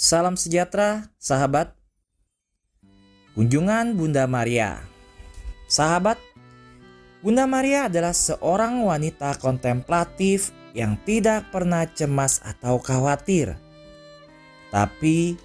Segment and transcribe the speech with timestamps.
[0.00, 1.76] Salam sejahtera, sahabat.
[3.36, 4.80] Kunjungan Bunda Maria.
[5.68, 6.16] Sahabat,
[7.20, 13.60] Bunda Maria adalah seorang wanita kontemplatif yang tidak pernah cemas atau khawatir.
[14.72, 15.36] Tapi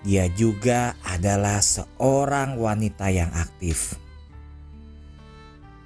[0.00, 4.00] dia juga adalah seorang wanita yang aktif.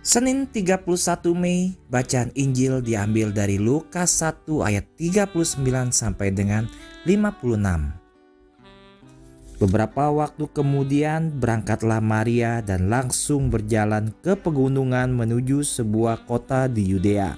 [0.08, 0.88] Senin 31
[1.36, 6.64] Mei, bacaan Injil diambil dari Lukas 1 ayat 39 sampai dengan
[7.04, 9.60] 56.
[9.60, 17.36] Beberapa waktu kemudian berangkatlah Maria dan langsung berjalan ke pegunungan menuju sebuah kota di Yudea.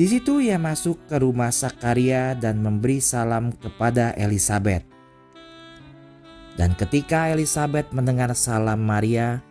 [0.00, 4.88] Di situ ia masuk ke rumah Sakaria dan memberi salam kepada Elizabeth.
[6.56, 9.44] Dan ketika Elizabeth mendengar salam Maria,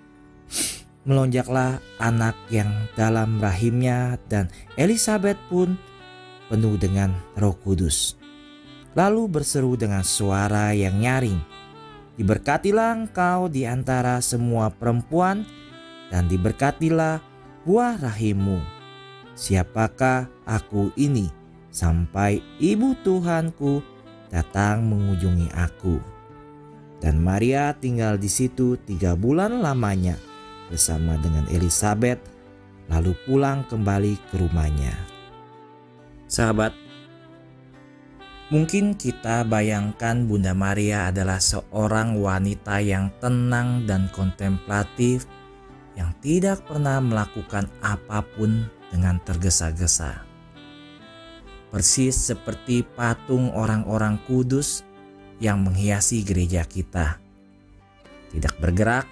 [1.05, 5.78] melonjaklah anak yang dalam rahimnya dan Elizabeth pun
[6.50, 8.26] penuh dengan Roh Kudus
[8.95, 11.38] lalu berseru dengan suara yang nyaring.
[12.16, 15.44] Diberkatilah engkau di antara semua perempuan
[16.08, 17.20] dan diberkatilah
[17.67, 18.64] buah rahimmu.
[19.36, 21.28] Siapakah aku ini
[21.76, 23.83] sampai ibu Tuhanku
[24.31, 26.00] datang mengunjungi aku.
[27.03, 30.16] Dan Maria tinggal di situ tiga bulan lamanya
[30.76, 32.20] bersama dengan Elizabeth
[32.92, 34.94] lalu pulang kembali ke rumahnya.
[36.28, 36.76] Sahabat,
[38.45, 45.26] Mungkin kita bayangkan Bunda Maria adalah seorang wanita yang tenang dan kontemplatif
[45.98, 50.22] yang tidak pernah melakukan apa pun dengan tergesa-gesa.
[51.73, 54.86] Persis seperti patung orang-orang kudus
[55.42, 57.17] yang menghiasi gereja kita.
[58.30, 59.10] Tidak bergerak,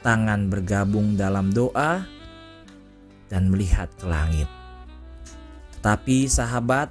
[0.00, 2.06] tangan bergabung dalam doa,
[3.28, 4.48] dan melihat ke langit.
[5.78, 6.90] Tetapi sahabat,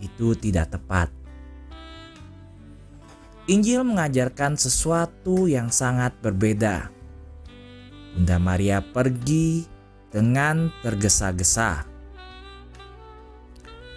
[0.00, 1.08] itu tidak tepat.
[3.50, 6.92] Injil mengajarkan sesuatu yang sangat berbeda.
[8.14, 9.66] Bunda Maria pergi
[10.10, 11.86] dengan tergesa-gesa.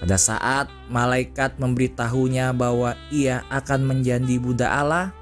[0.04, 5.16] Pada saat malaikat memberitahunya bahwa ia akan menjadi Bunda Allah,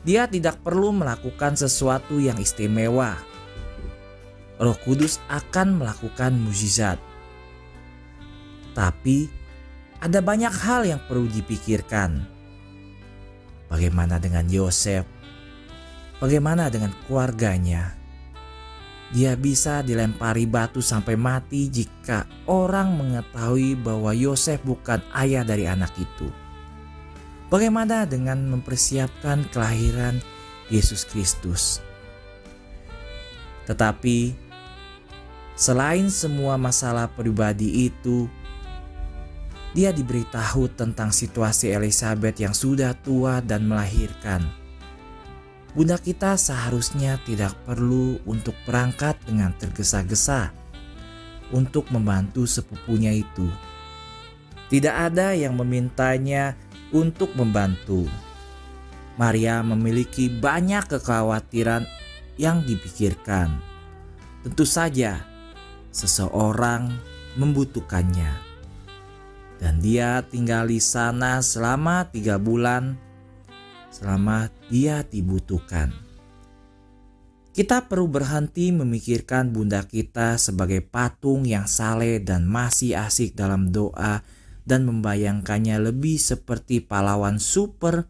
[0.00, 3.20] dia tidak perlu melakukan sesuatu yang istimewa.
[4.60, 7.00] Roh Kudus akan melakukan mukjizat.
[8.76, 9.28] Tapi
[10.00, 12.24] ada banyak hal yang perlu dipikirkan.
[13.68, 15.04] Bagaimana dengan Yosef?
[16.20, 17.96] Bagaimana dengan keluarganya?
[19.10, 25.90] Dia bisa dilempari batu sampai mati jika orang mengetahui bahwa Yosef bukan ayah dari anak
[25.98, 26.30] itu.
[27.50, 30.22] Bagaimana dengan mempersiapkan kelahiran
[30.70, 31.82] Yesus Kristus?
[33.66, 34.38] Tetapi
[35.58, 38.30] selain semua masalah pribadi itu,
[39.74, 44.46] dia diberitahu tentang situasi Elizabeth yang sudah tua dan melahirkan.
[45.74, 50.54] Bunda kita seharusnya tidak perlu untuk berangkat dengan tergesa-gesa
[51.50, 53.50] untuk membantu sepupunya itu.
[54.70, 56.54] Tidak ada yang memintanya
[56.90, 58.06] untuk membantu.
[59.18, 61.84] Maria memiliki banyak kekhawatiran
[62.40, 63.60] yang dipikirkan.
[64.40, 65.20] Tentu saja,
[65.92, 66.88] seseorang
[67.36, 68.50] membutuhkannya
[69.60, 72.96] dan dia tinggal di sana selama tiga bulan
[73.92, 75.92] selama dia dibutuhkan.
[77.50, 84.22] Kita perlu berhenti memikirkan bunda kita sebagai patung yang saleh dan masih asik dalam doa
[84.70, 88.06] dan membayangkannya lebih seperti pahlawan super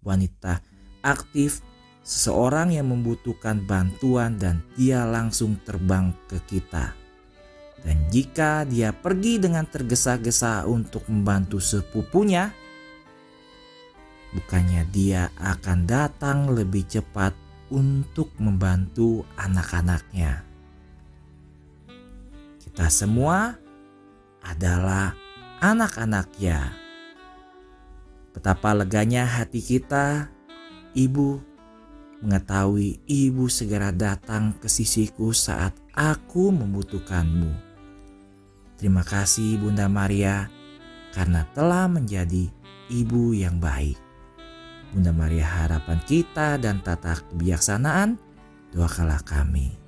[0.00, 0.64] wanita
[1.04, 1.60] aktif
[2.00, 6.96] seseorang yang membutuhkan bantuan dan dia langsung terbang ke kita.
[7.80, 12.52] Dan jika dia pergi dengan tergesa-gesa untuk membantu sepupunya,
[14.36, 17.32] bukannya dia akan datang lebih cepat
[17.72, 20.44] untuk membantu anak-anaknya.
[22.60, 23.56] Kita semua
[24.44, 25.29] adalah
[25.60, 26.72] anak-anaknya.
[28.32, 30.32] Betapa leganya hati kita,
[30.96, 31.40] ibu,
[32.24, 37.52] mengetahui ibu segera datang ke sisiku saat aku membutuhkanmu.
[38.80, 40.48] Terima kasih Bunda Maria
[41.12, 42.48] karena telah menjadi
[42.88, 44.00] ibu yang baik.
[44.90, 48.16] Bunda Maria harapan kita dan tata kebijaksanaan,
[48.72, 49.79] doakanlah kami.